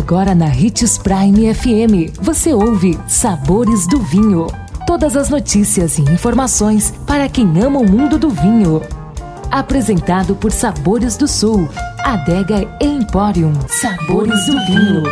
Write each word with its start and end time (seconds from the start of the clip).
Agora 0.00 0.34
na 0.34 0.46
Ritz 0.46 0.96
Prime 0.96 1.54
FM, 1.54 2.18
você 2.22 2.54
ouve 2.54 2.98
Sabores 3.06 3.86
do 3.86 4.00
Vinho. 4.00 4.46
Todas 4.86 5.14
as 5.14 5.28
notícias 5.28 5.98
e 5.98 6.02
informações 6.02 6.90
para 7.06 7.28
quem 7.28 7.46
ama 7.62 7.80
o 7.80 7.88
mundo 7.88 8.18
do 8.18 8.30
vinho. 8.30 8.80
Apresentado 9.50 10.34
por 10.34 10.52
Sabores 10.52 11.18
do 11.18 11.28
Sul, 11.28 11.68
Adega 12.02 12.66
Emporium. 12.80 13.52
Sabores 13.68 14.46
do 14.46 14.52
Vinho. 14.64 15.02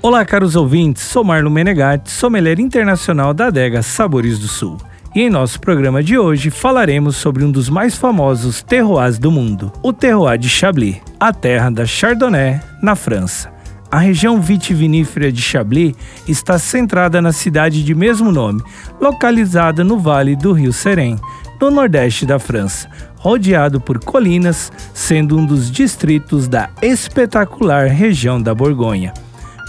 Olá, 0.00 0.24
caros 0.24 0.54
ouvintes. 0.54 1.02
Sou 1.02 1.24
Marlon 1.24 1.50
Menegatti, 1.50 2.08
sommelier 2.08 2.60
internacional 2.60 3.34
da 3.34 3.48
Adega 3.48 3.82
Sabores 3.82 4.38
do 4.38 4.46
Sul. 4.46 4.78
E 5.14 5.22
em 5.22 5.30
nosso 5.30 5.58
programa 5.60 6.02
de 6.02 6.18
hoje 6.18 6.50
falaremos 6.50 7.16
sobre 7.16 7.42
um 7.44 7.50
dos 7.50 7.68
mais 7.70 7.96
famosos 7.96 8.62
terroirs 8.62 9.18
do 9.18 9.32
mundo, 9.32 9.72
o 9.82 9.92
terroir 9.92 10.38
de 10.38 10.48
Chablis, 10.48 10.98
a 11.18 11.32
terra 11.32 11.70
da 11.70 11.86
Chardonnay, 11.86 12.60
na 12.82 12.94
França. 12.94 13.50
A 13.90 13.98
região 13.98 14.38
vitivinífera 14.38 15.32
de 15.32 15.40
Chablis 15.40 15.94
está 16.28 16.58
centrada 16.58 17.22
na 17.22 17.32
cidade 17.32 17.82
de 17.82 17.94
mesmo 17.94 18.30
nome, 18.30 18.62
localizada 19.00 19.82
no 19.82 19.98
vale 19.98 20.36
do 20.36 20.52
rio 20.52 20.74
Seren, 20.74 21.18
no 21.58 21.70
nordeste 21.70 22.26
da 22.26 22.38
França, 22.38 22.88
rodeado 23.16 23.80
por 23.80 23.98
colinas, 23.98 24.70
sendo 24.92 25.38
um 25.38 25.44
dos 25.44 25.70
distritos 25.70 26.46
da 26.46 26.68
espetacular 26.82 27.86
região 27.86 28.40
da 28.40 28.54
Borgonha. 28.54 29.14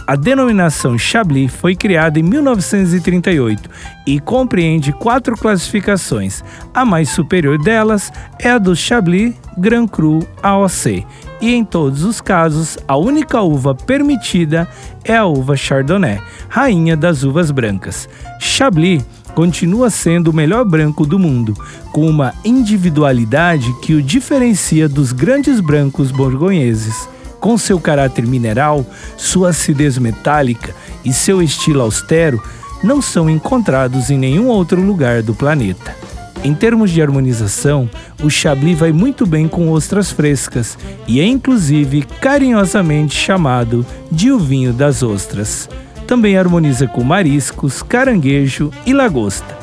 A 0.10 0.16
denominação 0.16 0.98
Chablis 0.98 1.54
foi 1.54 1.76
criada 1.76 2.20
em 2.20 2.24
1938 2.24 3.70
e 4.08 4.20
compreende 4.20 4.92
quatro 4.92 5.38
classificações. 5.38 6.44
A 6.74 6.84
mais 6.84 7.10
superior 7.10 7.60
delas 7.60 8.12
é 8.40 8.50
a 8.50 8.58
do 8.58 8.76
Chablis 8.76 9.36
Grand 9.56 9.86
Cru 9.86 10.28
AOC, 10.42 11.06
e 11.40 11.54
em 11.54 11.64
todos 11.64 12.04
os 12.04 12.20
casos, 12.20 12.76
a 12.88 12.98
única 12.98 13.40
uva 13.44 13.76
permitida 13.76 14.68
é 15.04 15.16
a 15.16 15.28
uva 15.28 15.56
Chardonnay, 15.56 16.20
rainha 16.50 16.98
das 16.98 17.22
uvas 17.22 17.52
brancas. 17.52 18.10
Chablis 18.40 19.06
continua 19.36 19.92
sendo 19.92 20.32
o 20.32 20.34
melhor 20.34 20.66
branco 20.66 21.06
do 21.06 21.20
mundo, 21.20 21.54
com 21.92 22.10
uma 22.10 22.34
individualidade 22.44 23.72
que 23.84 23.94
o 23.94 24.02
diferencia 24.02 24.90
dos 24.90 25.12
grandes 25.12 25.60
brancos 25.60 26.10
borgonheses. 26.10 27.08
Com 27.40 27.58
seu 27.58 27.80
caráter 27.80 28.28
mineral, 28.28 28.86
sua 29.16 29.50
acidez 29.50 29.98
metálica 29.98 30.76
e 31.06 31.14
seu 31.14 31.42
estilo 31.42 31.82
austero, 31.82 32.42
não 32.84 33.02
são 33.02 33.30
encontrados 33.30 34.10
em 34.10 34.18
nenhum 34.18 34.48
outro 34.48 34.82
lugar 34.82 35.22
do 35.22 35.34
planeta. 35.34 35.96
Em 36.44 36.54
termos 36.54 36.92
de 36.92 37.02
harmonização, 37.02 37.90
o 38.24 38.30
Chablis 38.30 38.80
vai 38.80 38.94
muito 38.94 39.26
bem 39.26 39.48
com 39.48 39.70
ostras 39.70 40.10
frescas 40.10 40.78
e 41.06 41.20
é 41.20 41.26
inclusive 41.26 42.04
carinhosamente 42.22 43.16
chamado 43.16 43.86
de 44.10 44.32
o 44.32 44.40
vinho 44.40 44.72
das 44.72 45.04
ostras. 45.04 45.70
Também 46.08 46.38
harmoniza 46.38 46.88
com 46.88 47.04
mariscos, 47.04 47.84
caranguejo 47.84 48.72
e 48.86 48.94
lagosta. 48.94 49.58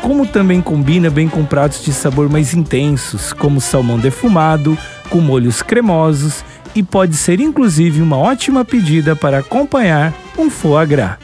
Como 0.00 0.26
também 0.26 0.60
combina 0.60 1.10
bem 1.10 1.28
com 1.28 1.44
pratos 1.44 1.82
de 1.82 1.92
sabor 1.92 2.28
mais 2.28 2.54
intensos, 2.54 3.32
como 3.32 3.60
salmão 3.60 3.98
defumado, 3.98 4.78
com 5.10 5.20
molhos 5.20 5.60
cremosos 5.60 6.44
e 6.74 6.82
pode 6.82 7.16
ser 7.16 7.40
inclusive 7.40 8.02
uma 8.02 8.16
ótima 8.16 8.64
pedida 8.64 9.14
para 9.14 9.38
acompanhar 9.38 10.12
um 10.38 10.50
foie 10.50 10.86
gras. 10.86 11.16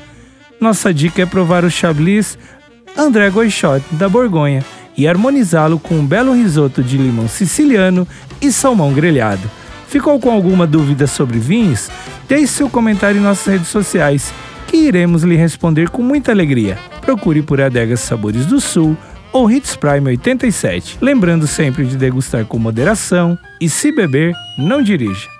Nossa 0.61 0.93
dica 0.93 1.23
é 1.23 1.27
provar 1.27 1.65
o 1.65 1.70
Chablis 1.70 2.39
André 2.97 3.31
Goichot 3.31 3.83
da 3.93 4.09
Borgonha 4.09 4.65
e 4.97 5.09
harmonizá-lo 5.09 5.78
com 5.78 5.95
um 5.95 6.06
belo 6.06 6.33
risoto 6.33 6.83
de 6.83 6.97
limão 6.97 7.28
siciliano 7.28 8.06
e 8.41 8.53
salmão 8.53 8.93
grelhado. 8.93 9.51
Ficou 9.89 10.21
com 10.21 10.31
alguma 10.31 10.67
dúvida 10.67 11.06
sobre 11.06 11.39
vinhos? 11.39 11.91
Deixe 12.28 12.48
seu 12.48 12.69
comentário 12.69 13.19
em 13.19 13.23
nossas 13.23 13.55
redes 13.55 13.69
sociais, 13.69 14.33
que 14.67 14.77
iremos 14.77 15.23
lhe 15.25 15.34
responder 15.34 15.89
com 15.89 16.03
muita 16.03 16.31
alegria. 16.31 16.78
Procure 17.00 17.43
por 17.43 17.61
Adegas 17.61 18.00
Sabores 18.00 18.47
do 18.47 18.61
Sul 18.61 18.97
ou 19.32 19.50
Hits 19.50 19.75
Prime 19.77 20.11
87. 20.11 20.99
Lembrando 21.00 21.47
sempre 21.47 21.84
de 21.84 21.97
degustar 21.97 22.44
com 22.44 22.59
moderação 22.59 23.38
e, 23.61 23.69
se 23.69 23.91
beber, 23.91 24.32
não 24.56 24.82
dirija. 24.82 25.40